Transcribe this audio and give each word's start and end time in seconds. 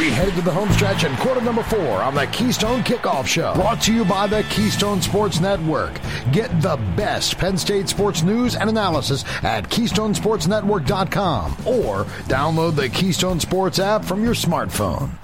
We 0.00 0.08
head 0.08 0.32
to 0.32 0.40
the 0.40 0.50
home 0.50 0.72
stretch 0.72 1.04
in 1.04 1.14
quarter 1.16 1.42
number 1.42 1.62
four 1.62 2.02
on 2.02 2.14
the 2.14 2.26
Keystone 2.28 2.82
Kickoff 2.82 3.26
Show. 3.26 3.52
Brought 3.52 3.82
to 3.82 3.92
you 3.92 4.02
by 4.02 4.26
the 4.26 4.44
Keystone 4.44 5.02
Sports 5.02 5.40
Network. 5.40 6.00
Get 6.32 6.62
the 6.62 6.78
best 6.96 7.36
Penn 7.36 7.58
State 7.58 7.86
sports 7.86 8.22
news 8.22 8.56
and 8.56 8.70
analysis 8.70 9.26
at 9.42 9.68
KeystonesportsNetwork.com 9.68 11.52
or 11.66 12.04
download 12.30 12.76
the 12.76 12.88
Keystone 12.88 13.40
Sports 13.40 13.78
app 13.78 14.02
from 14.02 14.24
your 14.24 14.32
smartphone. 14.32 15.19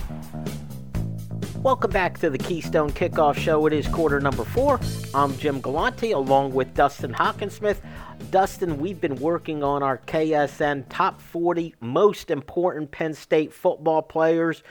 Welcome 1.67 1.91
back 1.91 2.17
to 2.19 2.31
the 2.31 2.39
Keystone 2.39 2.93
Kickoff 2.93 3.37
Show. 3.37 3.67
It 3.67 3.73
is 3.73 3.89
quarter 3.89 4.21
number 4.21 4.45
four. 4.45 4.79
I'm 5.13 5.37
Jim 5.37 5.61
Galante 5.61 6.13
along 6.13 6.53
with 6.53 6.73
Dustin 6.75 7.13
Hockensmith. 7.13 7.79
Dustin, 8.31 8.79
we've 8.79 9.01
been 9.01 9.17
working 9.17 9.65
on 9.65 9.83
our 9.83 9.99
KSN 9.99 10.85
top 10.89 11.21
40 11.21 11.75
most 11.81 12.31
important 12.31 12.93
Penn 12.93 13.15
State 13.15 13.53
football 13.53 14.01
players. 14.01 14.63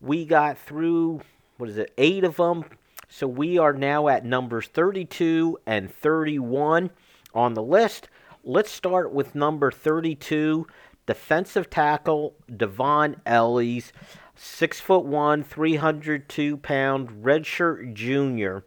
We 0.00 0.24
got 0.24 0.58
through, 0.58 1.20
what 1.58 1.70
is 1.70 1.78
it, 1.78 1.92
eight 1.96 2.24
of 2.24 2.34
them. 2.34 2.64
So 3.08 3.28
we 3.28 3.56
are 3.58 3.72
now 3.72 4.08
at 4.08 4.24
numbers 4.24 4.66
32 4.66 5.56
and 5.66 5.94
31 5.94 6.90
on 7.32 7.54
the 7.54 7.62
list. 7.62 8.08
Let's 8.42 8.72
start 8.72 9.12
with 9.12 9.36
number 9.36 9.70
32, 9.70 10.66
defensive 11.06 11.70
tackle 11.70 12.34
Dvon 12.50 13.20
Ellies, 13.24 13.92
six 14.40 14.80
foot 14.80 15.04
one, 15.04 15.44
302 15.44 16.56
pound, 16.56 17.10
redshirt 17.22 17.92
junior. 17.92 18.64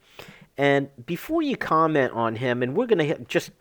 And 0.56 0.90
before 1.04 1.42
you 1.42 1.58
comment 1.58 2.14
on 2.14 2.36
him, 2.36 2.62
and 2.62 2.76
we're 2.76 2.86
going 2.86 3.08
to 3.08 3.26
just 3.26 3.52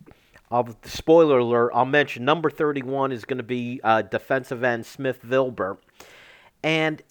I'll, 0.51 0.77
spoiler 0.85 1.39
alert, 1.39 1.71
I'll 1.75 1.87
mention 1.87 2.27
number 2.27 2.51
31 2.51 3.13
is 3.13 3.25
going 3.25 3.39
to 3.39 3.43
be 3.43 3.81
uh, 3.83 4.03
defensive 4.03 4.63
end 4.63 4.85
Smith 4.85 5.21
Vilbert. 5.23 5.79
And 6.63 7.03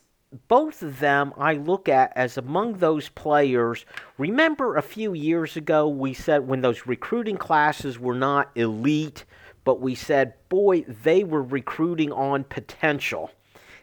both 0.47 0.83
of 0.83 0.99
them 0.99 1.33
I 1.35 1.53
look 1.53 1.89
at 1.89 2.13
as 2.15 2.37
among 2.37 2.77
those 2.77 3.09
players. 3.09 3.85
Remember 4.19 4.77
a 4.77 4.83
few 4.83 5.13
years 5.13 5.57
ago 5.57 5.87
we 5.87 6.13
said 6.13 6.47
when 6.47 6.61
those 6.61 6.85
recruiting 6.85 7.37
classes 7.37 7.97
were 7.97 8.13
not 8.13 8.51
elite, 8.53 9.25
but 9.63 9.81
we 9.81 9.95
said, 9.95 10.35
boy, 10.47 10.81
they 10.81 11.23
were 11.23 11.43
recruiting 11.43 12.11
on 12.11 12.43
potential. 12.43 13.31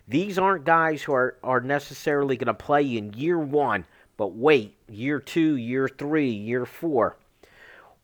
These 0.08 0.38
aren't 0.38 0.64
guys 0.64 1.02
who 1.02 1.12
are, 1.12 1.36
are 1.44 1.60
necessarily 1.60 2.36
going 2.36 2.46
to 2.46 2.54
play 2.54 2.96
in 2.96 3.12
year 3.12 3.38
one, 3.38 3.84
but 4.16 4.34
wait, 4.34 4.74
year 4.88 5.20
two, 5.20 5.56
year 5.56 5.86
three, 5.86 6.30
year 6.30 6.64
four. 6.64 7.16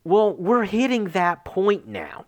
Well, 0.04 0.34
we're 0.34 0.64
hitting 0.64 1.06
that 1.08 1.46
point 1.46 1.88
now. 1.88 2.26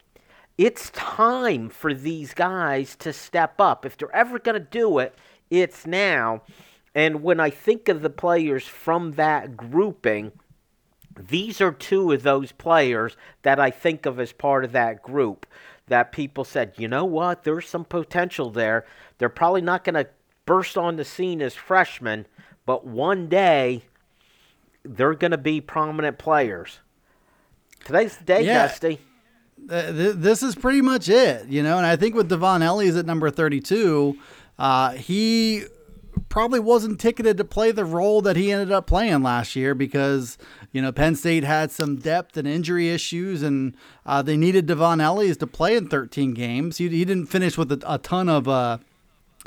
It's 0.57 0.89
time 0.91 1.69
for 1.69 1.93
these 1.93 2.33
guys 2.33 2.97
to 2.97 3.13
step 3.13 3.61
up. 3.61 3.85
If 3.85 3.99
they're 3.99 4.15
ever 4.17 4.39
going 4.39 4.59
to 4.59 4.67
do 4.67 4.99
it, 4.99 5.15
it's 5.51 5.87
now. 5.87 6.41
And 6.95 7.23
when 7.23 7.39
I 7.39 7.51
think 7.51 7.91
of 7.91 8.01
the 8.01 8.09
players 8.09 8.67
from 8.67 9.13
that 9.13 9.59
grouping, 9.59 10.33
these 11.19 11.61
are 11.61 11.73
two 11.73 12.13
of 12.13 12.23
those 12.23 12.53
players 12.53 13.19
that 13.43 13.61
I 13.61 13.71
think 13.71 14.07
of 14.07 14.19
as 14.19 14.33
part 14.33 14.65
of 14.65 14.73
that 14.73 15.03
group. 15.03 15.47
That 15.89 16.11
people 16.11 16.45
said, 16.45 16.75
you 16.77 16.89
know 16.89 17.05
what, 17.05 17.45
there's 17.45 17.69
some 17.69 17.84
potential 17.84 18.51
there. 18.51 18.84
They're 19.19 19.29
probably 19.29 19.61
not 19.61 19.84
going 19.84 19.95
to 19.95 20.09
burst 20.45 20.77
on 20.77 20.97
the 20.97 21.05
scene 21.05 21.41
as 21.41 21.55
freshmen, 21.55 22.27
but 22.65 22.87
one 22.87 23.29
day 23.29 23.83
they're 24.84 25.14
going 25.14 25.31
to 25.31 25.39
be 25.39 25.61
prominent 25.61 26.19
players. 26.19 26.81
Today's 27.84 28.17
the 28.17 28.25
day, 28.25 28.45
yeah. 28.45 28.67
Dusty. 28.67 29.01
Th- 29.69 30.14
this 30.17 30.42
is 30.42 30.55
pretty 30.55 30.83
much 30.83 31.09
it, 31.09 31.48
you 31.48 31.62
know. 31.62 31.77
And 31.77 31.87
I 31.87 31.97
think 31.97 32.14
with 32.14 32.29
Dvon 32.29 32.62
Ellies 32.62 32.97
at 32.97 33.07
number 33.07 33.31
32, 33.31 34.17
uh, 34.59 34.91
he 34.92 35.64
probably 36.29 36.61
wasn't 36.61 37.01
ticketed 37.01 37.37
to 37.37 37.45
play 37.45 37.73
the 37.73 37.84
role 37.84 38.20
that 38.23 38.37
he 38.37 38.53
ended 38.53 38.73
up 38.73 38.87
playing 38.87 39.23
last 39.23 39.57
year 39.57 39.75
because 39.75 40.39
you 40.77 40.83
know 40.83 40.93
Penn 40.93 41.15
State 41.15 41.42
had 41.42 41.70
some 41.70 41.97
depth 41.97 42.37
and 42.37 42.47
injury 42.47 42.91
issues, 42.91 43.42
and 43.42 43.75
uh, 44.05 44.20
they 44.20 44.37
needed 44.37 44.67
Dvon 44.67 45.01
Ellies 45.01 45.39
to 45.39 45.47
play 45.47 45.75
in 45.75 45.89
13 45.89 46.35
games. 46.35 46.77
He, 46.77 46.87
he 46.91 47.03
didn't 47.07 47.29
finish 47.29 47.57
with 47.57 47.73
a, 47.73 47.83
a 47.87 47.97
ton 47.97 48.29
of 48.29 48.47
uh, 48.47 48.77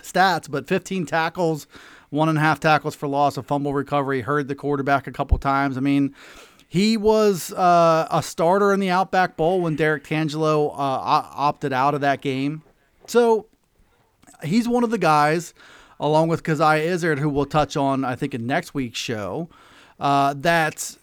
stats, 0.01 0.49
but 0.49 0.67
15 0.67 1.05
tackles, 1.05 1.67
one 2.09 2.29
and 2.29 2.39
a 2.39 2.41
half 2.41 2.59
tackles 2.59 2.95
for 2.95 3.07
loss, 3.07 3.37
a 3.37 3.43
fumble 3.43 3.75
recovery, 3.75 4.21
heard 4.21 4.47
the 4.47 4.55
quarterback 4.55 5.05
a 5.05 5.11
couple 5.11 5.37
times. 5.37 5.77
I 5.77 5.81
mean, 5.81 6.15
he 6.67 6.97
was 6.97 7.53
uh, 7.53 8.07
a 8.09 8.23
starter 8.23 8.73
in 8.73 8.79
the 8.79 8.89
Outback 8.89 9.37
Bowl 9.37 9.61
when 9.61 9.75
Derrick 9.75 10.05
Tangelo 10.05 10.71
uh, 10.71 10.75
opted 10.79 11.71
out 11.71 11.93
of 11.93 12.01
that 12.01 12.21
game. 12.21 12.63
So 13.05 13.45
he's 14.43 14.67
one 14.67 14.83
of 14.83 14.89
the 14.89 14.97
guys, 14.97 15.53
along 15.99 16.29
with 16.29 16.43
Coziah 16.43 16.91
Izzard, 16.91 17.19
who 17.19 17.29
we'll 17.29 17.45
touch 17.45 17.77
on, 17.77 18.03
I 18.03 18.15
think, 18.15 18.33
in 18.33 18.47
next 18.47 18.73
week's 18.73 18.97
show, 18.97 19.47
uh, 19.99 20.33
that 20.37 20.97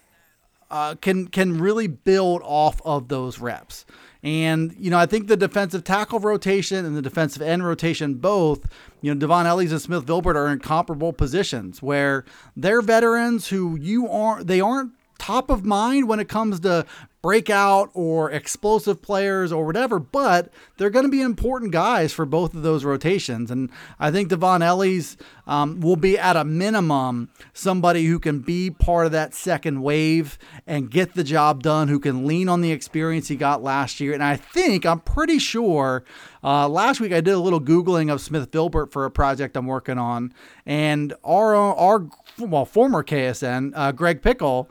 uh, 0.69 0.95
can 0.95 1.27
can 1.27 1.59
really 1.59 1.87
build 1.87 2.41
off 2.43 2.81
of 2.83 3.07
those 3.07 3.39
reps. 3.39 3.85
And, 4.23 4.75
you 4.77 4.89
know, 4.89 4.97
I 4.97 5.05
think 5.05 5.27
the 5.27 5.37
defensive 5.37 5.83
tackle 5.83 6.19
rotation 6.19 6.85
and 6.85 6.97
the 6.97 7.01
defensive 7.01 7.41
end 7.41 7.65
rotation 7.65 8.15
both, 8.15 8.65
you 9.01 9.13
know, 9.13 9.27
Dvon 9.27 9.45
Ellies 9.45 9.71
and 9.71 9.81
Smith 9.81 10.05
Vilbert 10.05 10.35
are 10.35 10.47
in 10.47 10.59
comparable 10.59 11.13
positions 11.13 11.81
where 11.81 12.25
they're 12.55 12.81
veterans 12.81 13.49
who 13.49 13.77
you 13.77 14.09
aren't, 14.09 14.47
they 14.47 14.59
aren't 14.59 14.91
top 15.19 15.49
of 15.49 15.63
mind 15.63 16.07
when 16.07 16.19
it 16.19 16.27
comes 16.27 16.59
to 16.61 16.85
breakout 17.21 17.89
or 17.93 18.29
explosive 18.31 19.01
players 19.01 19.51
or 19.51 19.65
whatever, 19.65 19.99
but 19.99 20.51
they're 20.77 20.89
going 20.89 21.05
to 21.05 21.11
be 21.11 21.21
important 21.21 21.71
guys 21.71 22.13
for 22.13 22.25
both 22.25 22.53
of 22.53 22.61
those 22.61 22.85
rotations. 22.85 23.49
And 23.49 23.69
I 23.99 24.11
think 24.11 24.29
Dvon 24.29 24.61
Ellies 24.61 25.17
um, 25.47 25.79
will 25.79 25.95
be 25.95 26.17
at 26.17 26.35
a 26.35 26.45
minimum 26.45 27.29
somebody 27.53 28.05
who 28.05 28.19
can 28.19 28.39
be 28.39 28.69
part 28.69 29.07
of 29.07 29.11
that 29.13 29.33
second 29.33 29.81
wave 29.81 30.37
and 30.67 30.91
get 30.91 31.15
the 31.15 31.23
job 31.23 31.63
done, 31.63 31.87
who 31.87 31.99
can 31.99 32.27
lean 32.27 32.47
on 32.49 32.61
the 32.61 32.71
experience 32.71 33.27
he 33.27 33.35
got 33.35 33.63
last 33.63 33.99
year. 33.99 34.13
And 34.13 34.23
I 34.23 34.35
think, 34.35 34.85
I'm 34.85 34.99
pretty 34.99 35.39
sure, 35.39 36.03
uh, 36.43 36.69
last 36.69 36.99
week 36.99 37.13
I 37.13 37.21
did 37.21 37.33
a 37.33 37.39
little 37.39 37.61
Googling 37.61 38.11
of 38.11 38.21
Smith 38.21 38.51
Vilbert 38.51 38.91
for 38.91 39.05
a 39.05 39.11
project 39.11 39.57
I'm 39.57 39.65
working 39.65 39.97
on. 39.97 40.33
And 40.65 41.13
our, 41.23 41.55
our 41.55 42.07
well, 42.37 42.65
former 42.65 43.03
KSN, 43.03 43.71
uh, 43.75 43.91
Greg 43.91 44.21
Pickel, 44.21 44.69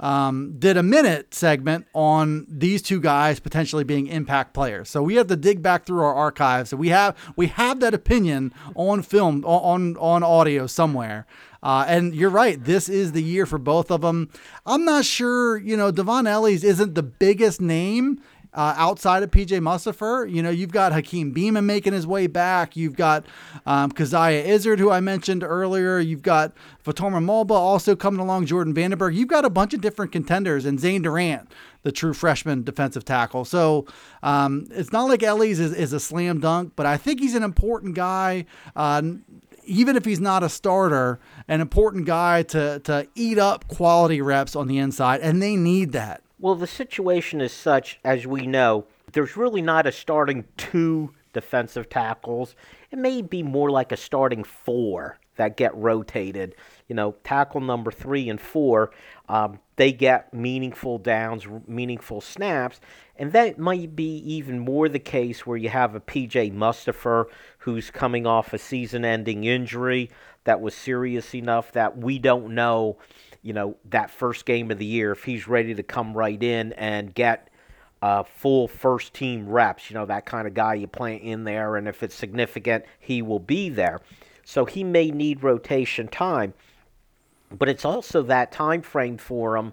um, 0.00 0.56
did 0.58 0.76
a 0.76 0.82
minute 0.82 1.34
segment 1.34 1.86
on 1.94 2.46
these 2.48 2.82
two 2.82 3.00
guys 3.00 3.38
potentially 3.38 3.84
being 3.84 4.06
impact 4.06 4.54
players. 4.54 4.88
So 4.88 5.02
we 5.02 5.14
have 5.16 5.28
to 5.28 5.36
dig 5.36 5.62
back 5.62 5.84
through 5.84 6.02
our 6.02 6.14
archives. 6.14 6.70
So 6.70 6.76
we 6.76 6.88
have 6.88 7.16
we 7.36 7.48
have 7.48 7.80
that 7.80 7.94
opinion 7.94 8.52
on 8.74 9.02
film 9.02 9.44
on 9.44 9.96
on 9.98 10.22
audio 10.22 10.66
somewhere. 10.66 11.26
Uh, 11.62 11.84
and 11.86 12.14
you're 12.14 12.30
right. 12.30 12.64
This 12.64 12.88
is 12.88 13.12
the 13.12 13.22
year 13.22 13.44
for 13.44 13.58
both 13.58 13.90
of 13.90 14.00
them. 14.00 14.30
I'm 14.64 14.86
not 14.86 15.04
sure. 15.04 15.58
You 15.58 15.76
know, 15.76 15.92
Dvon 15.92 16.26
Ellies 16.26 16.64
isn't 16.64 16.94
the 16.94 17.02
biggest 17.02 17.60
name 17.60 18.22
uh, 18.54 18.74
outside 18.76 19.22
of 19.22 19.30
PJ 19.30 19.60
Mustipher. 19.60 20.30
You 20.30 20.42
know, 20.42 20.50
you've 20.50 20.72
got 20.72 20.92
Hakeem 20.92 21.34
Beamon 21.34 21.64
making 21.64 21.92
his 21.92 22.06
way 22.06 22.26
back. 22.26 22.76
You've 22.76 22.96
got 22.96 23.26
um, 23.66 23.92
Coziah 23.92 24.44
Izzard, 24.44 24.78
who 24.78 24.90
I 24.90 25.00
mentioned 25.00 25.42
earlier. 25.42 25.98
You've 25.98 26.22
got 26.22 26.52
Fatorma 26.84 27.22
Mulbah 27.22 27.50
also 27.52 27.94
coming 27.94 28.20
along, 28.20 28.46
Jordan 28.46 28.74
Vandenberg. 28.74 29.14
You've 29.14 29.28
got 29.28 29.44
a 29.44 29.50
bunch 29.50 29.74
of 29.74 29.80
different 29.80 30.12
contenders, 30.12 30.64
and 30.64 30.80
Zane 30.80 31.02
Durant, 31.02 31.50
the 31.82 31.92
true 31.92 32.14
freshman 32.14 32.62
defensive 32.62 33.04
tackle. 33.04 33.44
So 33.44 33.86
um, 34.22 34.66
it's 34.70 34.92
not 34.92 35.04
like 35.04 35.22
Ellies 35.22 35.60
is, 35.60 35.72
is, 35.72 35.92
a 35.92 36.00
slam 36.00 36.40
dunk, 36.40 36.72
but 36.76 36.86
I 36.86 36.96
think 36.96 37.20
he's 37.20 37.34
an 37.34 37.42
important 37.42 37.94
guy. 37.94 38.46
Uh, 38.74 39.02
even 39.64 39.96
if 39.96 40.04
he's 40.04 40.20
not 40.20 40.42
a 40.42 40.48
starter, 40.48 41.20
an 41.46 41.60
important 41.60 42.06
guy 42.06 42.42
to 42.42 42.80
to 42.80 43.06
eat 43.14 43.38
up 43.38 43.68
quality 43.68 44.20
reps 44.20 44.56
on 44.56 44.66
the 44.66 44.78
inside, 44.78 45.20
and 45.20 45.40
they 45.40 45.54
need 45.54 45.92
that. 45.92 46.22
Well, 46.40 46.54
the 46.54 46.66
situation 46.66 47.42
is 47.42 47.52
such, 47.52 48.00
as 48.02 48.26
we 48.26 48.46
know, 48.46 48.86
there's 49.12 49.36
really 49.36 49.60
not 49.60 49.86
a 49.86 49.92
starting 49.92 50.46
two 50.56 51.12
defensive 51.34 51.90
tackles. 51.90 52.54
It 52.90 52.98
may 52.98 53.20
be 53.20 53.42
more 53.42 53.70
like 53.70 53.92
a 53.92 53.96
starting 53.96 54.42
four 54.42 55.18
that 55.36 55.58
get 55.58 55.74
rotated. 55.76 56.54
You 56.88 56.94
know, 56.94 57.14
tackle 57.24 57.60
number 57.60 57.90
three 57.90 58.30
and 58.30 58.40
four, 58.40 58.90
um, 59.28 59.58
they 59.76 59.92
get 59.92 60.32
meaningful 60.32 60.96
downs, 60.96 61.46
meaningful 61.66 62.22
snaps. 62.22 62.80
And 63.16 63.32
that 63.32 63.58
might 63.58 63.94
be 63.94 64.16
even 64.16 64.60
more 64.60 64.88
the 64.88 64.98
case 64.98 65.46
where 65.46 65.58
you 65.58 65.68
have 65.68 65.94
a 65.94 66.00
PJ 66.00 66.54
Mustipher 66.54 67.26
who's 67.58 67.90
coming 67.90 68.26
off 68.26 68.54
a 68.54 68.58
season 68.58 69.04
ending 69.04 69.44
injury 69.44 70.10
that 70.44 70.62
was 70.62 70.74
serious 70.74 71.34
enough 71.34 71.72
that 71.72 71.98
we 71.98 72.18
don't 72.18 72.54
know 72.54 72.96
you 73.42 73.52
know, 73.52 73.76
that 73.90 74.10
first 74.10 74.44
game 74.44 74.70
of 74.70 74.78
the 74.78 74.84
year, 74.86 75.12
if 75.12 75.24
he's 75.24 75.48
ready 75.48 75.74
to 75.74 75.82
come 75.82 76.12
right 76.14 76.42
in 76.42 76.72
and 76.74 77.14
get 77.14 77.48
uh, 78.02 78.22
full 78.22 78.68
first 78.68 79.14
team 79.14 79.48
reps, 79.48 79.90
you 79.90 79.94
know, 79.94 80.06
that 80.06 80.26
kind 80.26 80.46
of 80.46 80.54
guy 80.54 80.74
you 80.74 80.86
plant 80.86 81.22
in 81.22 81.44
there, 81.44 81.76
and 81.76 81.88
if 81.88 82.02
it's 82.02 82.14
significant, 82.14 82.84
he 82.98 83.22
will 83.22 83.38
be 83.38 83.68
there. 83.68 84.00
So 84.44 84.64
he 84.64 84.84
may 84.84 85.10
need 85.10 85.42
rotation 85.42 86.08
time. 86.08 86.54
But 87.50 87.68
it's 87.68 87.84
also 87.84 88.22
that 88.22 88.52
time 88.52 88.82
frame 88.82 89.18
for 89.18 89.56
him 89.56 89.72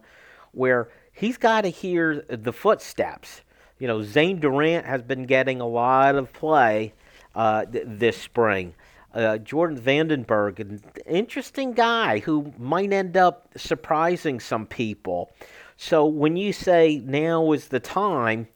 where 0.52 0.90
he's 1.12 1.38
got 1.38 1.62
to 1.62 1.70
hear 1.70 2.26
the 2.30 2.54
footsteps. 2.54 3.42
You 3.80 3.88
know, 3.88 4.02
Zane 4.02 4.40
Durant 4.40 4.86
has 4.86 5.04
been 5.04 5.26
getting 5.26 5.62
a 5.62 5.68
lot 5.68 6.16
of 6.16 6.34
play 6.34 6.94
uh, 7.36 7.66
th- 7.66 7.86
this 7.88 8.18
spring. 8.18 8.74
Uh, 9.14 9.38
Jordan 9.38 9.80
Vandenberg, 9.80 10.60
an 10.60 10.82
interesting 11.08 11.74
guy 11.74 12.20
who 12.20 12.54
might 12.58 12.92
end 12.94 13.18
up 13.18 13.50
surprising 13.58 14.40
some 14.40 14.66
people. 14.66 15.32
So 15.78 16.06
when 16.06 16.38
you 16.38 16.54
say 16.54 17.02
now 17.06 17.52
is 17.52 17.70
the 17.70 17.80
time, 17.80 18.48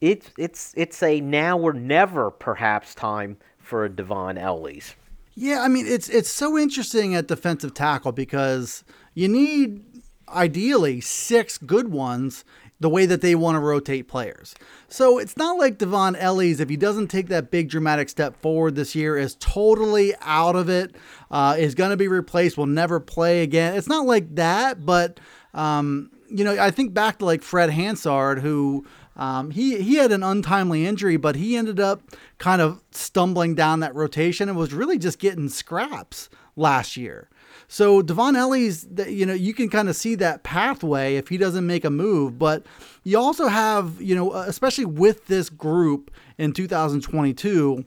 it's 0.00 0.30
it's 0.36 0.74
it's 0.76 1.02
a 1.02 1.20
now 1.20 1.58
or 1.58 1.72
never 1.72 2.30
perhaps 2.30 2.94
time 2.94 3.38
for 3.58 3.84
a 3.84 3.90
Dvon 3.90 4.38
Ellies. 4.38 4.94
Yeah, 5.34 5.62
I 5.62 5.68
mean 5.68 5.86
it's 5.86 6.08
it's 6.08 6.30
so 6.30 6.58
interesting 6.58 7.14
at 7.14 7.26
defensive 7.26 7.74
tackle 7.74 8.12
because 8.12 8.84
you 9.14 9.28
need 9.28 9.84
ideally 10.28 11.00
six 11.00 11.58
good 11.58 11.88
ones 11.88 12.44
the 12.80 12.88
way 12.90 13.06
that 13.06 13.20
they 13.20 13.34
want 13.34 13.54
to 13.54 13.60
rotate 13.60 14.08
players. 14.08 14.54
So 14.88 15.18
it's 15.18 15.36
not 15.36 15.58
like 15.58 15.78
Dvon 15.78 16.16
Ellies, 16.18 16.60
if 16.60 16.68
he 16.68 16.76
doesn't 16.76 17.08
take 17.08 17.28
that 17.28 17.50
big 17.50 17.70
dramatic 17.70 18.08
step 18.08 18.40
forward 18.40 18.74
this 18.74 18.94
year, 18.94 19.16
is 19.16 19.36
totally 19.36 20.12
out 20.20 20.56
of 20.56 20.68
it, 20.68 20.94
uh, 21.30 21.56
is 21.58 21.74
going 21.74 21.90
to 21.90 21.96
be 21.96 22.08
replaced, 22.08 22.58
will 22.58 22.66
never 22.66 23.00
play 23.00 23.42
again. 23.42 23.74
It's 23.74 23.88
not 23.88 24.06
like 24.06 24.34
that, 24.34 24.84
but, 24.84 25.20
um, 25.54 26.10
you 26.28 26.44
know, 26.44 26.60
I 26.60 26.70
think 26.70 26.92
back 26.92 27.18
to 27.20 27.24
like 27.24 27.42
Fred 27.42 27.70
Hansard, 27.70 28.40
who. 28.40 28.86
Um, 29.16 29.52
he 29.52 29.80
he 29.80 29.94
had 29.94 30.10
an 30.10 30.24
untimely 30.24 30.84
injury, 30.84 31.16
but 31.16 31.36
he 31.36 31.56
ended 31.56 31.78
up 31.78 32.02
kind 32.38 32.60
of 32.60 32.82
stumbling 32.90 33.54
down 33.54 33.78
that 33.78 33.94
rotation 33.94 34.48
and 34.48 34.58
was 34.58 34.74
really 34.74 34.98
just 34.98 35.20
getting 35.20 35.48
scraps 35.48 36.28
last 36.56 36.96
year. 36.96 37.28
So 37.68 38.02
Dvon 38.02 38.36
Ellies, 38.36 38.86
you 39.06 39.26
know, 39.26 39.34
you 39.34 39.54
can 39.54 39.68
kind 39.68 39.88
of 39.88 39.96
see 39.96 40.14
that 40.16 40.42
pathway 40.42 41.16
if 41.16 41.28
he 41.28 41.36
doesn't 41.36 41.66
make 41.66 41.84
a 41.84 41.90
move. 41.90 42.38
But 42.38 42.64
you 43.02 43.18
also 43.18 43.48
have, 43.48 44.00
you 44.00 44.14
know, 44.14 44.32
especially 44.32 44.84
with 44.84 45.26
this 45.26 45.48
group 45.50 46.10
in 46.38 46.52
2022, 46.52 47.84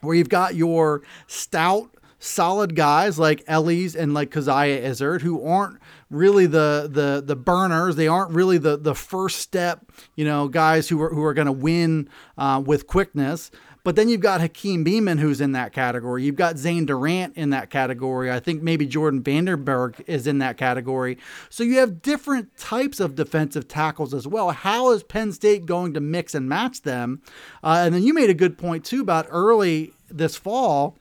where 0.00 0.14
you've 0.14 0.28
got 0.28 0.54
your 0.54 1.02
stout, 1.26 1.90
solid 2.18 2.74
guys 2.74 3.18
like 3.18 3.42
Ellies 3.46 3.94
and 3.94 4.14
like 4.14 4.30
Coziah 4.30 4.82
Izzard, 4.82 5.22
who 5.22 5.46
aren't 5.46 5.78
really 6.10 6.46
the 6.46 6.88
the 6.90 7.22
the 7.24 7.36
burners. 7.36 7.96
They 7.96 8.08
aren't 8.08 8.30
really 8.32 8.58
the 8.58 8.76
the 8.76 8.94
first 8.94 9.38
step, 9.40 9.90
you 10.16 10.24
know, 10.24 10.48
guys 10.48 10.88
who 10.88 11.00
are 11.02 11.10
who 11.10 11.22
are 11.24 11.34
going 11.34 11.46
to 11.46 11.52
win 11.52 12.08
uh, 12.38 12.62
with 12.64 12.86
quickness. 12.86 13.50
But 13.84 13.96
then 13.96 14.08
you've 14.08 14.22
got 14.22 14.40
Hakeem 14.40 14.82
Beamon, 14.82 15.20
who's 15.20 15.42
in 15.42 15.52
that 15.52 15.72
category. 15.72 16.24
You've 16.24 16.36
got 16.36 16.56
Zane 16.56 16.86
Durant 16.86 17.36
in 17.36 17.50
that 17.50 17.68
category. 17.68 18.32
I 18.32 18.40
think 18.40 18.62
maybe 18.62 18.86
Jordan 18.86 19.22
Vandenberg 19.22 20.02
is 20.06 20.26
in 20.26 20.38
that 20.38 20.56
category. 20.56 21.18
So 21.50 21.62
you 21.62 21.78
have 21.78 22.00
different 22.00 22.56
types 22.56 22.98
of 22.98 23.14
defensive 23.14 23.68
tackles 23.68 24.14
as 24.14 24.26
well. 24.26 24.50
How 24.52 24.90
is 24.92 25.02
Penn 25.02 25.32
State 25.32 25.66
going 25.66 25.92
to 25.92 26.00
mix 26.00 26.34
and 26.34 26.48
match 26.48 26.80
them? 26.80 27.20
Uh, 27.62 27.82
and 27.84 27.94
then 27.94 28.02
you 28.02 28.14
made 28.14 28.30
a 28.30 28.34
good 28.34 28.56
point, 28.56 28.86
too, 28.86 29.02
about 29.02 29.26
early 29.28 29.92
this 30.10 30.34
fall. 30.34 30.96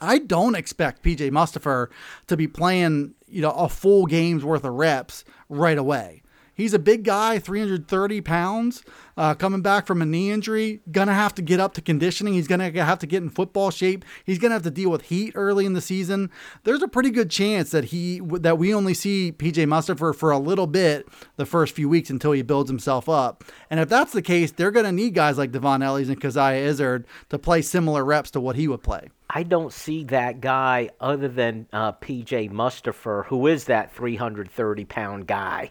I 0.00 0.18
don't 0.18 0.56
expect 0.56 1.04
PJ 1.04 1.30
Mustipher 1.30 1.86
to 2.26 2.36
be 2.36 2.48
playing, 2.48 3.14
you 3.28 3.42
know, 3.42 3.50
a 3.50 3.68
full 3.68 4.06
game's 4.06 4.44
worth 4.44 4.64
of 4.64 4.74
reps 4.74 5.24
right 5.48 5.78
away. 5.78 6.22
He's 6.58 6.74
a 6.74 6.78
big 6.80 7.04
guy, 7.04 7.38
330 7.38 8.20
pounds, 8.20 8.82
uh, 9.16 9.34
coming 9.34 9.62
back 9.62 9.86
from 9.86 10.02
a 10.02 10.04
knee 10.04 10.32
injury. 10.32 10.80
Gonna 10.90 11.14
have 11.14 11.32
to 11.36 11.42
get 11.42 11.60
up 11.60 11.72
to 11.74 11.80
conditioning. 11.80 12.34
He's 12.34 12.48
gonna 12.48 12.72
have 12.72 12.98
to 12.98 13.06
get 13.06 13.22
in 13.22 13.30
football 13.30 13.70
shape. 13.70 14.04
He's 14.24 14.40
gonna 14.40 14.54
have 14.54 14.64
to 14.64 14.70
deal 14.72 14.90
with 14.90 15.02
heat 15.02 15.34
early 15.36 15.66
in 15.66 15.74
the 15.74 15.80
season. 15.80 16.32
There's 16.64 16.82
a 16.82 16.88
pretty 16.88 17.10
good 17.10 17.30
chance 17.30 17.70
that 17.70 17.84
he 17.84 18.20
that 18.40 18.58
we 18.58 18.74
only 18.74 18.92
see 18.92 19.30
PJ 19.30 19.66
Mustipher 19.66 20.12
for 20.12 20.32
a 20.32 20.38
little 20.38 20.66
bit 20.66 21.06
the 21.36 21.46
first 21.46 21.76
few 21.76 21.88
weeks 21.88 22.10
until 22.10 22.32
he 22.32 22.42
builds 22.42 22.68
himself 22.68 23.08
up. 23.08 23.44
And 23.70 23.78
if 23.78 23.88
that's 23.88 24.12
the 24.12 24.20
case, 24.20 24.50
they're 24.50 24.72
gonna 24.72 24.90
need 24.90 25.14
guys 25.14 25.38
like 25.38 25.52
Dvon 25.52 25.84
Ellies 25.84 26.08
and 26.08 26.20
Coziah 26.20 26.66
Izzard 26.66 27.06
to 27.28 27.38
play 27.38 27.62
similar 27.62 28.04
reps 28.04 28.32
to 28.32 28.40
what 28.40 28.56
he 28.56 28.66
would 28.66 28.82
play. 28.82 29.10
I 29.30 29.44
don't 29.44 29.72
see 29.72 30.02
that 30.04 30.40
guy 30.40 30.90
other 31.00 31.28
than 31.28 31.68
uh, 31.72 31.92
PJ 31.92 32.50
Mustipher, 32.50 33.26
who 33.26 33.46
is 33.46 33.66
that 33.66 33.94
330 33.94 34.84
pound 34.86 35.28
guy 35.28 35.70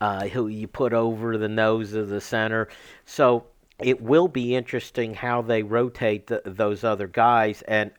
uh, 0.00 0.28
who 0.28 0.48
you 0.48 0.66
put 0.66 0.92
over 0.92 1.38
the 1.38 1.48
nose 1.48 1.92
of 1.92 2.08
the 2.08 2.20
center. 2.20 2.68
So 3.04 3.46
it 3.78 4.00
will 4.00 4.28
be 4.28 4.54
interesting 4.54 5.14
how 5.14 5.42
they 5.42 5.62
rotate 5.62 6.26
the, 6.26 6.42
those 6.44 6.84
other 6.84 7.06
guys 7.06 7.62
and 7.62 7.90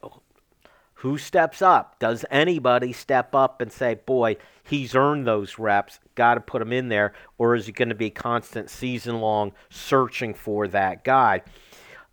who 0.96 1.18
steps 1.18 1.62
up. 1.62 2.00
Does 2.00 2.26
anybody 2.32 2.92
step 2.92 3.36
up 3.36 3.62
and 3.62 3.72
say, 3.72 3.96
"Boy, 3.96 4.38
he's 4.64 4.96
earned 4.96 5.28
those 5.28 5.60
reps. 5.60 6.00
Got 6.16 6.36
to 6.36 6.42
put 6.42 6.62
him 6.62 6.74
in 6.74 6.90
there," 6.90 7.14
or 7.38 7.54
is 7.54 7.68
it 7.68 7.74
going 7.74 7.90
to 7.90 7.96
be 7.96 8.10
constant 8.10 8.70
season 8.70 9.20
long 9.22 9.52
searching 9.70 10.34
for 10.34 10.68
that 10.70 11.04
guy? 11.04 11.44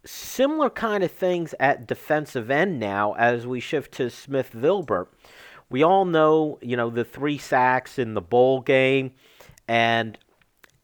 Similar 0.05 0.69
kind 0.69 1.03
of 1.03 1.11
things 1.11 1.55
at 1.59 1.87
defensive 1.87 2.51
end 2.51 2.79
now 2.79 3.15
as 3.15 3.47
we 3.47 3.59
shift 3.59 3.93
to 3.93 4.11
Smith 4.11 4.51
Vilbert. 4.53 5.07
We 5.71 5.83
all 5.83 6.05
know, 6.05 6.59
you 6.61 6.77
know, 6.77 6.91
the 6.91 7.07
three 7.07 7.39
sacks 7.39 7.99
in 7.99 8.13
the 8.13 8.21
bowl 8.21 8.61
game 8.61 9.13
and 9.69 10.19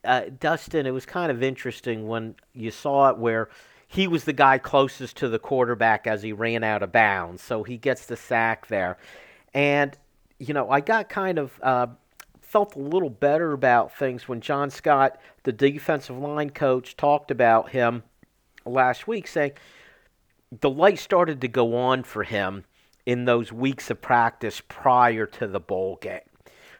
uh, 0.05 0.23
Dustin, 0.39 0.87
it 0.87 0.93
was 0.93 1.07
kind 1.07 1.31
of 1.31 1.43
interesting 1.43 2.09
when 2.09 2.35
you 2.55 2.71
saw 2.71 3.11
it 3.11 3.19
where 3.19 3.51
he 3.87 4.07
was 4.07 4.25
the 4.25 4.33
guy 4.33 4.59
closest 4.59 5.17
to 5.17 5.29
the 5.29 5.39
quarterback 5.39 6.07
as 6.07 6.23
he 6.23 6.33
ran 6.33 6.63
out 6.63 6.83
of 6.83 6.93
bounds. 6.93 7.43
So 7.43 7.65
he 7.65 7.77
gets 7.77 8.07
the 8.07 8.17
sack 8.17 8.69
there. 8.69 8.99
And, 9.53 9.97
you 10.39 10.55
know, 10.55 10.71
I 10.71 10.81
got 10.81 11.09
kind 11.09 11.39
of 11.39 11.61
uh, 11.61 11.89
felt 12.41 12.77
a 12.77 12.81
little 12.81 13.11
better 13.11 13.53
about 13.53 13.97
things 13.97 14.29
when 14.29 14.41
John 14.41 14.71
Scott, 14.71 15.21
the 15.43 15.53
defensive 15.53 16.17
line 16.17 16.51
coach, 16.51 16.97
talked 16.97 17.31
about 17.31 17.71
him 17.71 18.05
last 18.65 19.09
week, 19.09 19.27
saying 19.27 19.53
the 20.61 20.71
light 20.71 20.99
started 20.99 21.41
to 21.41 21.49
go 21.49 21.77
on 21.77 22.05
for 22.05 22.23
him 22.23 22.65
in 23.07 23.25
those 23.25 23.53
weeks 23.53 23.91
of 23.91 24.01
practice 24.01 24.63
prior 24.69 25.27
to 25.27 25.47
the 25.47 25.61
bowl 25.61 25.99
game. 26.01 26.21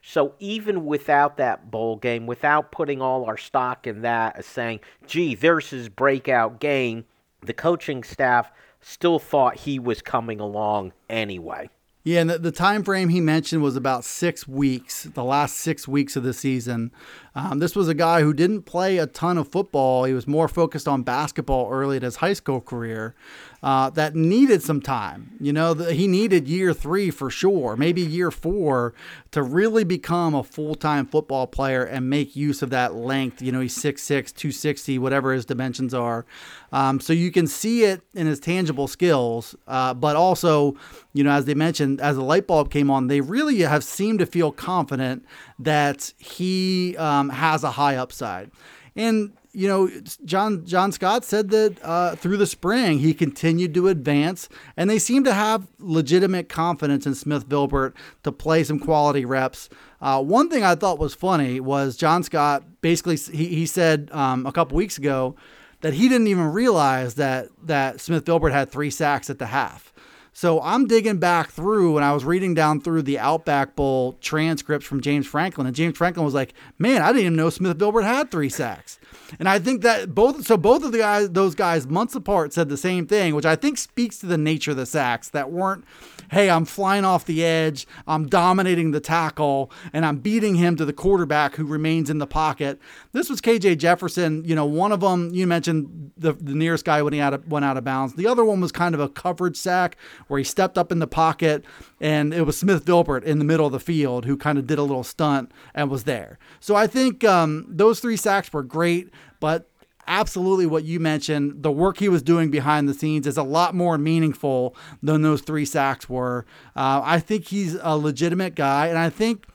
So 0.03 0.35
even 0.39 0.87
without 0.87 1.37
that 1.37 1.71
bowl 1.71 1.97
game, 1.97 2.27
without 2.27 2.73
putting 2.73 3.03
all 3.03 3.25
our 3.25 3.37
stock 3.37 3.87
in 3.87 4.03
that, 4.03 4.37
as 4.37 4.47
saying, 4.47 4.81
gee, 5.07 5.35
there's 5.35 5.71
his 5.71 5.89
breakout 5.89 6.61
game, 6.61 7.05
the 7.43 7.53
coaching 7.53 8.03
staff 8.03 8.51
still 8.81 9.19
thought 9.19 9.57
he 9.57 9.79
was 9.79 10.01
coming 10.03 10.41
along 10.41 10.93
anyway. 11.09 11.69
Yeah, 12.03 12.21
and 12.23 12.31
the, 12.31 12.39
the 12.39 12.51
time 12.51 12.83
frame 12.83 13.11
he 13.11 13.21
mentioned 13.21 13.63
was 13.63 13.77
about 13.77 14.05
six 14.05 14.49
weeks, 14.49 15.05
the 15.05 15.23
last 15.23 15.57
six 15.57 15.87
weeks 15.87 16.17
of 16.17 16.23
the 16.23 16.33
season. 16.33 16.93
Um, 17.35 17.59
this 17.59 17.77
was 17.77 17.89
a 17.89 17.95
guy 17.95 18.23
who 18.23 18.33
didn't 18.33 18.63
play 18.63 18.97
a 18.97 19.07
ton 19.07 19.37
of 19.37 19.49
football. 19.49 20.05
He 20.05 20.15
was 20.15 20.27
more 20.27 20.49
focused 20.49 20.89
on 20.89 21.03
basketball 21.03 21.71
early 21.71 21.99
in 21.99 22.03
his 22.03 22.17
high 22.17 22.33
school 22.33 22.63
career 22.63 23.15
uh, 23.63 23.91
that 23.91 24.15
needed 24.15 24.63
some 24.63 24.81
time. 24.81 25.37
You 25.39 25.53
know, 25.53 25.75
the, 25.75 25.93
he 25.93 26.07
needed 26.07 26.49
year 26.49 26.73
three 26.73 27.11
for 27.11 27.29
sure, 27.31 27.77
maybe 27.77 28.01
year 28.01 28.31
four 28.31 28.95
to 29.33 29.43
really 29.43 29.85
become 29.85 30.35
a 30.35 30.43
full 30.43 30.75
time 30.75 31.07
football 31.07 31.47
player 31.47 31.85
and 31.85 32.09
make 32.09 32.35
use 32.35 32.63
of 32.63 32.71
that 32.71 32.95
length. 32.95 33.43
You 33.43 33.53
know, 33.53 33.61
he's 33.61 33.77
6'6, 33.77 34.07
260, 34.07 34.99
whatever 34.99 35.33
his 35.33 35.45
dimensions 35.45 35.93
are. 35.93 36.25
Um, 36.73 37.01
so 37.01 37.13
you 37.13 37.31
can 37.31 37.47
see 37.47 37.85
it 37.85 38.01
in 38.15 38.27
his 38.27 38.41
tangible 38.41 38.89
skills, 38.89 39.55
uh, 39.67 39.93
but 39.93 40.17
also, 40.17 40.77
you 41.13 41.23
know, 41.23 41.33
as 41.33 41.45
they 41.45 41.55
mentioned, 41.55 42.01
as 42.01 42.17
the 42.17 42.23
light 42.23 42.47
bulb 42.47 42.71
came 42.71 42.91
on, 42.91 43.09
they 43.09 43.21
really 43.21 43.61
have 43.61 43.85
seemed 43.85 44.21
to 44.21 44.27
feel 44.27 44.53
confident 44.53 45.25
that 45.59 46.13
he 46.17 46.97
um, 46.97 47.29
has 47.29 47.63
a 47.65 47.73
high 47.73 47.97
upside. 47.97 48.51
And 48.97 49.33
you 49.53 49.67
know, 49.67 49.91
John 50.25 50.65
John 50.65 50.93
Scott 50.93 51.25
said 51.25 51.51
that 51.51 51.77
uh, 51.83 52.15
through 52.17 52.37
the 52.37 52.47
spring 52.47 52.99
he 52.99 53.13
continued 53.15 53.75
to 53.75 53.89
advance, 53.89 54.49
and 54.77 54.89
they 54.89 54.99
seem 54.99 55.25
to 55.25 55.35
have 55.35 55.67
legitimate 55.79 56.49
confidence 56.49 57.07
in 57.07 57.15
Smith 57.15 57.49
Vilbert 57.49 57.95
to 58.23 58.33
play 58.33 58.63
some 58.63 58.79
quality 58.79 59.25
reps. 59.25 59.69
Uh, 60.01 60.23
one 60.23 60.49
thing 60.49 60.65
I 60.65 60.75
thought 60.75 60.99
was 60.99 61.15
funny 61.15 61.61
was 61.61 61.97
John 61.97 62.23
Scott 62.23 62.65
basically 62.81 63.17
he, 63.17 63.47
he 63.47 63.67
said 63.67 64.09
um, 64.13 64.47
a 64.47 64.53
couple 64.53 64.77
weeks 64.77 64.99
ago 64.99 65.37
that 65.81 65.95
he 65.95 66.09
didn't 66.09 66.29
even 66.29 66.53
realize 66.53 67.15
that 67.15 67.49
that 67.63 68.01
Smith 68.01 68.25
Vilbert 68.25 68.53
had 68.53 68.71
three 68.71 68.91
sacks 68.91 69.31
at 69.31 69.39
the 69.39 69.47
half. 69.47 69.90
So 70.33 70.61
I'm 70.63 70.87
digging 70.87 71.19
back 71.19 71.51
through 71.51 71.97
and 71.97 72.05
I 72.05 72.13
was 72.13 72.25
reading 72.25 72.55
down 72.55 72.81
through 72.81 73.03
the 73.03 73.19
Outback 73.19 73.75
Bowl 73.77 74.15
transcripts 74.21 74.87
from 74.87 75.01
James 75.01 75.27
Franklin. 75.27 75.67
And 75.67 75.77
James 75.77 75.99
Franklin 75.99 76.25
was 76.25 76.35
like, 76.35 76.55
man, 76.79 77.03
I 77.03 77.09
didn't 77.09 77.23
even 77.23 77.37
know 77.37 77.51
Smith 77.51 77.79
Vilbert 77.79 78.05
had 78.05 78.31
three 78.31 78.49
sacks. 78.49 78.99
And 79.39 79.49
I 79.49 79.59
think 79.59 79.83
that 79.83 80.15
both, 80.15 80.47
so 80.47 80.57
both 80.57 80.85
of 80.85 80.93
the 80.93 80.99
guys, 80.99 81.31
those 81.31 81.55
guys 81.55 81.87
months 81.87 82.15
apart 82.15 82.53
said 82.53 82.69
the 82.69 82.77
same 82.77 83.07
thing, 83.07 83.35
which 83.35 83.47
I 83.47 83.57
think 83.57 83.79
speaks 83.79 84.19
to 84.19 84.27
the 84.27 84.39
nature 84.39 84.71
of 84.71 84.77
the 84.77 84.87
sacks 84.87 85.29
that 85.31 85.51
weren't, 85.51 85.85
hey, 86.31 86.49
I'm 86.49 86.65
flying 86.65 87.05
off 87.05 87.25
the 87.25 87.45
edge, 87.45 87.87
I'm 88.07 88.29
dominating 88.29 88.93
the 88.93 89.01
tackle, 89.01 89.71
and 89.93 90.07
I'm 90.07 90.19
beating 90.19 90.55
him 90.55 90.77
to 90.77 90.85
the 90.85 90.93
quarterback 90.93 91.57
who 91.57 91.65
remains 91.65 92.09
in 92.09 92.19
the 92.19 92.27
pocket. 92.27 92.79
This 93.13 93.29
was 93.29 93.41
KJ 93.41 93.79
Jefferson. 93.79 94.45
You 94.45 94.55
know, 94.55 94.65
one 94.65 94.93
of 94.93 95.01
them, 95.01 95.31
you 95.33 95.47
mentioned 95.47 96.13
the, 96.17 96.33
the 96.33 96.55
nearest 96.55 96.85
guy 96.85 97.03
when 97.03 97.13
he 97.13 97.21
out 97.21 97.35
of, 97.35 97.49
went 97.49 97.65
out 97.65 97.77
of 97.77 97.85
bounds. 97.85 98.15
The 98.15 98.27
other 98.27 98.45
one 98.45 98.61
was 98.61 98.71
kind 98.73 98.95
of 98.95 99.01
a 99.01 99.09
coverage 99.09 99.57
sack 99.57 99.97
where 100.31 100.39
he 100.39 100.45
stepped 100.45 100.79
up 100.79 100.93
in 100.93 101.01
the 101.01 101.07
pocket 101.07 101.65
and 102.01 102.33
it 102.33 102.43
was 102.43 102.59
Smith 102.59 102.85
Vilbert 102.85 103.25
in 103.25 103.39
the 103.39 103.45
middle 103.45 103.67
of 103.67 103.73
the 103.73 103.81
field 103.81 104.25
who 104.25 104.37
kind 104.37 104.59
of 104.59 104.67
did 104.67 104.79
a 104.79 104.83
little 104.83 105.05
stunt 105.05 105.53
and 105.75 105.91
was 105.91 106.05
there. 106.05 106.39
So 106.61 106.77
I 106.77 106.87
think 106.87 107.25
um, 107.25 107.67
those 107.69 108.01
three 108.01 108.17
sacks 108.17 108.53
were 108.53 108.63
great, 108.63 109.11
but 109.41 109.69
absolutely 110.07 110.67
what 110.67 110.85
you 110.85 111.01
mentioned. 111.01 111.63
The 111.63 111.73
work 111.73 111.99
he 111.99 112.09
was 112.09 112.23
doing 112.23 112.51
behind 112.51 112.89
the 112.89 112.95
scenes 112.95 113.27
is 113.27 113.37
a 113.37 113.43
lot 113.43 113.75
more 113.75 113.99
meaningful 113.99 114.77
than 115.03 115.23
those 115.23 115.41
three 115.41 115.65
sacks 115.65 116.09
were. 116.09 116.47
Uh, 116.77 117.01
I 117.05 117.21
think 117.21 117.47
he's 117.47 117.75
a 117.81 117.97
legitimate 117.97 118.55
guy, 118.55 118.89
and 118.89 118.99
I 118.99 119.11
think 119.11 119.47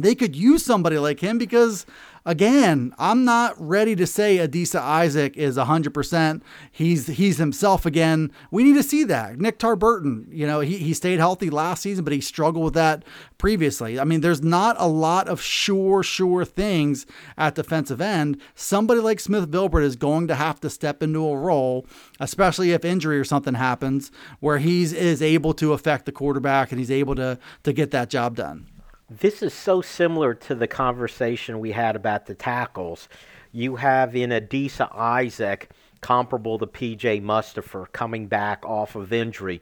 they 0.00 0.14
could 0.14 0.34
use 0.34 0.64
somebody 0.64 0.98
like 0.98 1.20
him 1.20 1.38
because 1.38 1.86
again, 2.26 2.94
I'm 2.98 3.24
not 3.24 3.54
ready 3.58 3.94
to 3.96 4.06
say 4.06 4.38
Adisa 4.38 4.80
Isaac 4.80 5.36
is 5.36 5.56
100%. 5.56 6.42
He's 6.70 7.06
he's 7.06 7.38
himself 7.38 7.86
again. 7.86 8.32
We 8.50 8.64
need 8.64 8.74
to 8.74 8.82
see 8.82 9.04
that. 9.04 9.38
Nick 9.38 9.58
Tarburton, 9.58 10.26
you 10.30 10.46
know, 10.46 10.60
he, 10.60 10.78
he 10.78 10.94
stayed 10.94 11.18
healthy 11.18 11.50
last 11.50 11.82
season, 11.82 12.04
but 12.04 12.12
he 12.12 12.20
struggled 12.20 12.64
with 12.64 12.74
that 12.74 13.04
previously. 13.38 14.00
I 14.00 14.04
mean, 14.04 14.20
there's 14.20 14.42
not 14.42 14.76
a 14.78 14.86
lot 14.86 15.28
of 15.28 15.40
sure, 15.40 16.02
sure 16.02 16.44
things 16.44 17.06
at 17.36 17.54
defensive 17.54 18.00
end. 18.00 18.40
Somebody 18.54 19.00
like 19.00 19.20
Smith 19.20 19.50
Vilbert 19.50 19.84
is 19.84 19.96
going 19.96 20.28
to 20.28 20.34
have 20.34 20.60
to 20.60 20.70
step 20.70 21.02
into 21.02 21.26
a 21.26 21.36
role, 21.36 21.86
especially 22.20 22.72
if 22.72 22.84
injury 22.84 23.18
or 23.18 23.24
something 23.24 23.54
happens, 23.54 24.10
where 24.40 24.58
he's 24.58 24.92
is 24.92 25.22
able 25.22 25.54
to 25.54 25.72
affect 25.72 26.06
the 26.06 26.12
quarterback 26.12 26.72
and 26.72 26.78
he's 26.78 26.90
able 26.90 27.14
to 27.14 27.38
to 27.62 27.72
get 27.72 27.90
that 27.90 28.10
job 28.10 28.36
done. 28.36 28.66
This 29.10 29.42
is 29.42 29.52
so 29.52 29.82
similar 29.82 30.32
to 30.32 30.54
the 30.54 30.66
conversation 30.66 31.60
we 31.60 31.72
had 31.72 31.94
about 31.94 32.24
the 32.24 32.34
tackles. 32.34 33.06
You 33.52 33.76
have 33.76 34.16
in 34.16 34.30
Adisa 34.30 34.94
Isaac, 34.96 35.70
comparable 36.00 36.58
to 36.58 36.66
PJ 36.66 37.22
Mustipher, 37.22 37.92
coming 37.92 38.28
back 38.28 38.64
off 38.64 38.96
of 38.96 39.12
injury. 39.12 39.60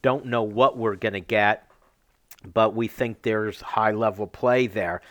Don't 0.00 0.26
know 0.26 0.44
what 0.44 0.76
we're 0.76 0.94
going 0.94 1.14
to 1.14 1.20
get, 1.20 1.68
but 2.52 2.76
we 2.76 2.86
think 2.86 3.22
there's 3.22 3.60
high 3.60 3.90
level 3.90 4.28
play 4.28 4.68
there. 4.68 5.02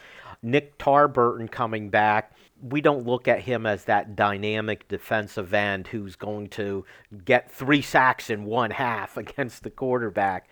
Nick 0.41 0.77
Tarburton 0.77 1.51
coming 1.51 1.89
back. 1.89 2.37
We 2.61 2.79
don't 2.79 3.05
look 3.05 3.27
at 3.27 3.41
him 3.41 3.65
as 3.65 3.83
that 3.83 4.15
dynamic 4.15 4.87
defensive 4.87 5.53
end 5.53 5.87
who's 5.87 6.15
going 6.15 6.47
to 6.51 6.85
get 7.25 7.51
three 7.51 7.81
sacks 7.81 8.29
in 8.29 8.45
one 8.45 8.71
half 8.71 9.17
against 9.17 9.63
the 9.63 9.69
quarterback. 9.69 10.49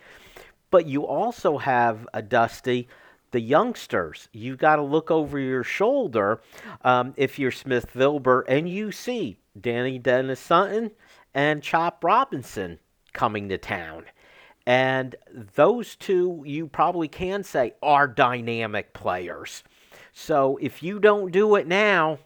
But 0.70 0.84
you 0.84 1.06
also 1.06 1.56
have 1.56 2.06
a 2.12 2.20
Dusty 2.20 2.88
the 3.36 3.42
youngsters. 3.42 4.30
You've 4.32 4.56
got 4.56 4.76
to 4.76 4.82
look 4.82 5.10
over 5.10 5.38
your 5.38 5.62
shoulder 5.62 6.40
um, 6.82 7.12
if 7.18 7.38
you're 7.38 7.50
Smith 7.50 7.92
Vilbert 7.92 8.44
and 8.48 8.66
you 8.66 8.90
see 8.90 9.36
Dani 9.60 10.02
Dennis 10.02 10.40
Sutton 10.40 10.90
and 11.34 11.62
Chop 11.62 12.02
Robinson 12.02 12.78
coming 13.12 13.50
to 13.50 13.58
town. 13.58 14.04
And 14.64 15.16
those 15.54 15.96
two, 15.96 16.44
you 16.46 16.66
probably 16.66 17.08
can 17.08 17.44
say, 17.44 17.74
are 17.82 18.08
dynamic 18.08 18.94
players. 18.94 19.62
So 20.14 20.58
if 20.62 20.82
you 20.82 20.98
don't 20.98 21.30
do 21.30 21.56
it 21.56 21.66
now, 21.66 22.18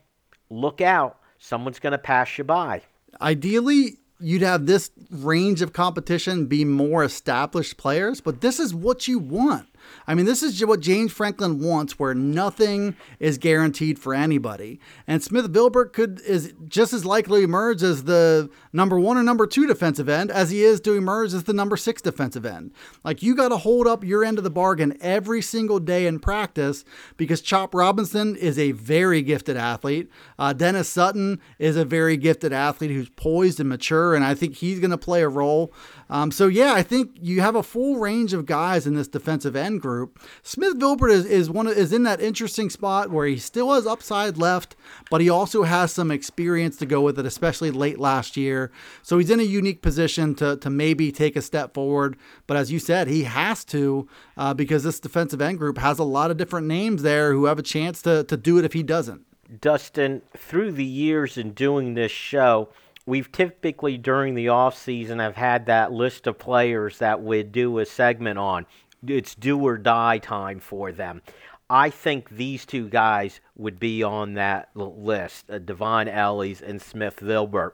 look 0.49 0.81
out. 0.81 1.19
Someone's 1.40 1.81
going 1.81 1.90
to 1.90 1.99
pass 1.99 2.38
you 2.38 2.45
by. 2.45 2.83
Ideally, 3.21 3.97
you'd 4.21 4.43
have 4.43 4.67
this 4.67 4.93
range 5.11 5.61
of 5.61 5.73
competition 5.73 6.47
be 6.47 6.64
more 6.64 7.02
established 7.02 7.79
players, 7.79 8.21
but 8.21 8.43
this 8.43 8.61
is 8.61 8.73
what 8.73 9.09
you 9.09 9.19
want. 9.19 9.67
I 10.06 10.14
mean, 10.14 10.26
this 10.26 10.42
is 10.42 10.64
what 10.64 10.80
James 10.80 11.12
Franklin 11.12 11.60
wants, 11.60 11.99
where 11.99 12.14
nothing 12.14 12.96
is 13.18 13.38
guaranteed 13.38 13.99
for 13.99 14.14
anybody. 14.14 14.80
And 15.06 15.22
Smith 15.22 15.52
Vilbert 15.52 15.92
could 15.92 16.20
is 16.20 16.54
just 16.68 16.92
as 16.92 17.04
likely 17.04 17.42
emerge 17.42 17.82
as 17.82 18.04
the 18.04 18.50
number 18.72 18.99
one 18.99 19.16
or 19.16 19.22
number 19.22 19.46
two 19.46 19.66
defensive 19.66 20.08
end 20.08 20.30
as 20.30 20.50
he 20.50 20.62
is 20.62 20.80
to 20.82 20.94
emerge 20.94 21.34
as 21.34 21.44
the 21.44 21.52
number 21.52 21.76
six 21.76 22.02
defensive 22.02 22.46
end. 22.46 22.72
Like 23.04 23.22
you 23.22 23.34
got 23.34 23.49
to 23.49 23.56
hold 23.56 23.87
up 23.87 24.04
your 24.04 24.25
end 24.25 24.38
of 24.38 24.44
the 24.44 24.50
bargain 24.50 24.96
every 25.00 25.42
single 25.42 25.80
day 25.80 26.06
in 26.06 26.18
practice 26.18 26.84
because 27.16 27.40
Chop 27.40 27.75
Robinson 27.75 28.37
is 28.37 28.58
a 28.58 28.72
very 28.72 29.22
gifted 29.22 29.56
athlete. 29.56 30.10
Uh, 30.38 30.52
Dennis 30.52 30.88
Sutton 30.88 31.40
is 31.58 31.76
a 31.76 31.84
very 31.84 32.16
gifted 32.16 32.52
athlete 32.52 32.90
who's 32.90 33.08
poised 33.10 33.60
and 33.60 33.68
mature, 33.68 34.14
and 34.14 34.25
I 34.25 34.34
think 34.34 34.56
he's 34.56 34.80
going 34.80 34.90
to 34.90 34.99
play 34.99 35.22
a 35.22 35.28
role. 35.28 35.72
Um, 36.08 36.32
so 36.32 36.49
yeah, 36.49 36.72
I 36.75 36.82
think 36.82 37.12
you 37.20 37.40
have 37.40 37.54
a 37.54 37.62
full 37.62 37.99
range 37.99 38.32
of 38.32 38.46
guys 38.46 38.87
in 38.87 38.94
this 38.94 39.08
defensive 39.08 39.54
end 39.54 39.70
group. 39.79 40.19
Smith 40.43 40.79
Vilbert 40.79 41.11
is, 41.11 41.25
is 41.25 41.50
one 41.50 41.67
of, 41.67 41.77
is 41.77 41.93
in 41.93 42.03
that 42.05 42.21
interesting 42.21 42.71
spot 42.71 43.11
where 43.11 43.27
he 43.27 43.39
still 43.39 43.73
has 43.73 43.87
upside 43.87 44.37
left, 44.37 44.77
but 45.11 45.21
he 45.21 45.29
also 45.29 45.62
has 45.62 45.93
some 45.93 46.11
experience 46.11 46.77
to 46.79 46.87
go 46.87 47.00
with 47.00 47.19
it, 47.19 47.27
especially 47.27 47.71
late 47.71 47.99
last 47.99 48.37
year. 48.37 48.71
So 49.03 49.19
he's 49.19 49.31
in 49.31 49.41
a 49.41 49.45
unique 49.45 49.83
position 49.83 50.35
to 50.37 50.57
to 50.57 50.71
maybe 50.71 51.12
take 51.12 51.37
a 51.37 51.43
step 51.43 51.75
forward. 51.75 52.17
But 52.47 52.57
as 52.57 52.73
you 52.73 52.79
said, 52.79 53.09
he 53.09 53.25
has 53.25 53.65
to 53.67 54.09
uh, 54.37 54.55
because 54.55 54.83
this 54.85 55.00
defensive 55.00 55.41
end 55.41 55.59
group 55.59 55.79
has 55.79 55.99
a 55.99 56.05
lot 56.05 56.31
of 56.31 56.37
different 56.37 56.67
names 56.67 57.03
there 57.03 57.33
who 57.33 57.47
have 57.47 57.59
a 57.59 57.62
chance 57.62 58.03
to 58.03 58.25
to 58.25 58.37
do 58.37 58.59
it 58.59 58.65
if 58.65 58.73
he 58.73 58.83
doesn't. 58.83 59.25
Dustin, 59.61 60.23
through 60.37 60.73
the 60.73 60.85
years 60.85 61.37
in 61.37 61.53
doing 61.53 61.95
this 61.95 62.12
show, 62.12 62.69
we've 63.05 63.33
typically 63.33 63.99
during 63.99 64.35
the 64.35 64.49
off 64.49 64.77
season 64.77 65.19
have 65.19 65.35
had 65.35 65.67
that 65.67 65.93
list 65.93 66.27
of 66.27 66.39
players 66.39 66.99
that 66.99 67.21
would 67.21 67.50
do 67.50 67.79
a 67.79 67.87
segment 67.87 68.39
on. 68.39 68.67
It's 69.07 69.35
do 69.35 69.59
or 69.59 69.78
die 69.78 70.19
time 70.19 70.61
for 70.61 70.92
them. 70.92 71.23
I 71.69 71.88
think 71.90 72.30
these 72.30 72.66
two 72.66 72.88
guys 72.88 73.40
would 73.57 73.78
be 73.78 74.02
on 74.02 74.35
that 74.35 74.71
list, 74.75 75.49
uh, 75.49 75.59
Dvon 75.61 76.12
Ellies 76.12 76.61
and 76.61 76.83
Smith 76.83 77.21
Vilbert. 77.21 77.73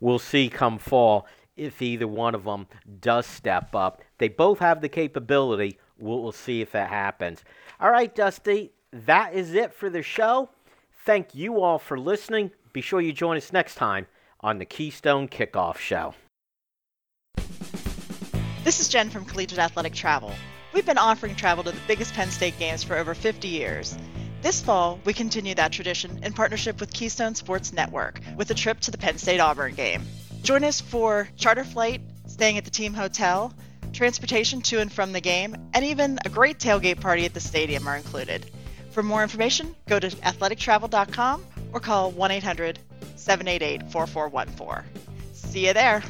We'll 0.00 0.18
see 0.18 0.48
come 0.48 0.78
fall 0.78 1.26
if 1.56 1.82
either 1.82 2.08
one 2.08 2.34
of 2.34 2.44
them 2.44 2.66
does 3.00 3.26
step 3.26 3.74
up. 3.74 4.00
They 4.18 4.28
both 4.28 4.58
have 4.60 4.80
the 4.80 4.88
capability. 4.88 5.78
We'll, 5.98 6.22
we'll 6.22 6.32
see 6.32 6.62
if 6.62 6.72
that 6.72 6.88
happens. 6.88 7.44
All 7.80 7.90
right, 7.90 8.14
Dusty, 8.14 8.72
that 8.92 9.34
is 9.34 9.54
it 9.54 9.74
for 9.74 9.90
the 9.90 10.02
show. 10.02 10.48
Thank 11.04 11.34
you 11.34 11.60
all 11.60 11.78
for 11.78 11.98
listening. 11.98 12.50
Be 12.72 12.80
sure 12.80 13.00
you 13.00 13.12
join 13.12 13.36
us 13.36 13.52
next 13.52 13.74
time 13.74 14.06
on 14.40 14.58
the 14.58 14.64
Keystone 14.64 15.28
Kickoff 15.28 15.76
Show. 15.76 16.14
This 18.64 18.80
is 18.80 18.88
Jen 18.88 19.10
from 19.10 19.26
Collegiate 19.26 19.58
Athletic 19.58 19.92
Travel. 19.92 20.32
We've 20.74 20.84
been 20.84 20.98
offering 20.98 21.36
travel 21.36 21.62
to 21.62 21.70
the 21.70 21.80
biggest 21.86 22.14
Penn 22.14 22.32
State 22.32 22.58
games 22.58 22.82
for 22.82 22.96
over 22.96 23.14
50 23.14 23.46
years. 23.46 23.96
This 24.42 24.60
fall, 24.60 24.98
we 25.04 25.12
continue 25.12 25.54
that 25.54 25.70
tradition 25.70 26.18
in 26.24 26.32
partnership 26.32 26.80
with 26.80 26.92
Keystone 26.92 27.36
Sports 27.36 27.72
Network 27.72 28.20
with 28.36 28.50
a 28.50 28.54
trip 28.54 28.80
to 28.80 28.90
the 28.90 28.98
Penn 28.98 29.16
State 29.16 29.38
Auburn 29.38 29.74
game. 29.76 30.02
Join 30.42 30.64
us 30.64 30.80
for 30.80 31.28
charter 31.36 31.62
flight, 31.62 32.00
staying 32.26 32.58
at 32.58 32.64
the 32.64 32.72
team 32.72 32.92
hotel, 32.92 33.54
transportation 33.92 34.60
to 34.62 34.80
and 34.80 34.92
from 34.92 35.12
the 35.12 35.20
game, 35.20 35.54
and 35.74 35.84
even 35.84 36.18
a 36.24 36.28
great 36.28 36.58
tailgate 36.58 37.00
party 37.00 37.24
at 37.24 37.34
the 37.34 37.40
stadium 37.40 37.86
are 37.86 37.96
included. 37.96 38.50
For 38.90 39.04
more 39.04 39.22
information, 39.22 39.76
go 39.86 40.00
to 40.00 40.08
athletictravel.com 40.08 41.44
or 41.72 41.78
call 41.78 42.10
1 42.10 42.30
800 42.32 42.80
788 43.14 43.92
4414. 43.92 44.84
See 45.32 45.68
you 45.68 45.72
there. 45.72 46.02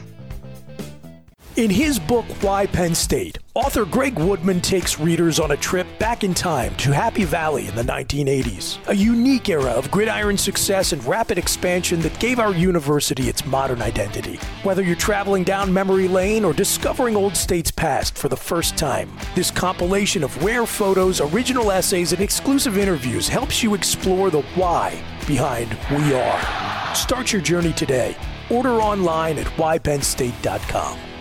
In 1.57 1.71
his 1.71 1.99
book, 1.99 2.25
Why 2.43 2.67
Penn 2.67 2.95
State, 2.95 3.39
author 3.55 3.85
Greg 3.85 4.19
Woodman 4.19 4.61
takes 4.61 4.99
readers 4.99 5.39
on 5.39 5.53
a 5.53 5.57
trip 5.57 5.87
back 6.01 6.25
in 6.25 6.35
time 6.35 6.75
to 6.77 6.91
Happy 6.91 7.23
Valley 7.23 7.69
in 7.69 7.77
the 7.77 7.85
1980s, 7.85 8.85
a 8.89 8.97
unique 8.97 9.49
era 9.49 9.71
of 9.71 9.89
gridiron 9.93 10.37
success 10.37 10.93
and 10.93 11.05
rapid 11.05 11.39
expansion 11.39 12.01
that 12.01 12.19
gave 12.19 12.41
our 12.41 12.53
university 12.53 13.29
its 13.29 13.47
modern 13.47 13.81
identity. 13.81 14.41
Whether 14.65 14.83
you're 14.83 14.97
traveling 14.97 15.45
down 15.45 15.73
memory 15.73 16.09
lane 16.09 16.45
or 16.45 16.53
discovering 16.53 17.15
Old 17.15 17.37
State's 17.37 17.71
past 17.71 18.19
for 18.19 18.29
the 18.29 18.37
first 18.37 18.77
time, 18.77 19.09
this 19.37 19.53
compilation 19.53 20.25
of 20.25 20.43
rare 20.43 20.67
photos, 20.67 21.21
original 21.21 21.71
essays, 21.71 22.13
and 22.13 22.21
exclusive 22.21 22.77
interviews 22.77 23.29
helps 23.29 23.63
you 23.63 23.75
explore 23.75 24.31
the 24.31 24.43
why 24.57 25.01
behind 25.29 25.79
We 25.93 26.13
Are. 26.13 26.95
Start 26.97 27.33
your 27.33 27.43
journey 27.43 27.73
today. 27.73 28.17
Order 28.51 28.81
online 28.81 29.39
at 29.39 29.47
whypennstate.com. 29.47 31.14